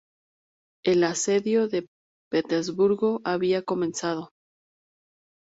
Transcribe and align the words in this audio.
El 0.83 1.03
asedio 1.03 1.67
de 1.67 1.85
Petersburgo 2.31 3.21
había 3.23 3.61
comenzado. 3.61 4.31